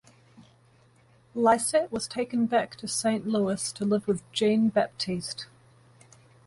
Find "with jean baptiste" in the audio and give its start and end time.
4.07-5.45